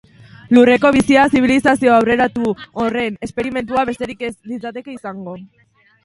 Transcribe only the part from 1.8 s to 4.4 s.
aurreratu horren esperimentua besterik ez